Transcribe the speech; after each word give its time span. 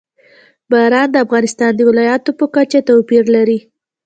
باران 0.71 1.07
د 1.11 1.15
افغانستان 1.25 1.71
د 1.75 1.81
ولایاتو 1.89 2.31
په 2.39 2.45
کچه 2.55 2.79
توپیر 2.89 3.23
لري. 3.35 3.59